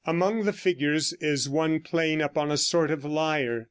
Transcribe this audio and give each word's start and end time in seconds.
Among 0.03 0.45
the 0.45 0.51
figures 0.51 1.13
is 1.21 1.47
one 1.47 1.81
playing 1.81 2.23
upon 2.23 2.49
a 2.49 2.57
sort 2.57 2.89
of 2.89 3.05
lyre. 3.05 3.59